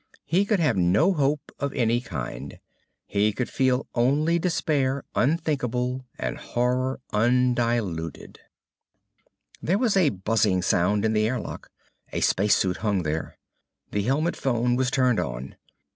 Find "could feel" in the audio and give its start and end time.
3.31-3.85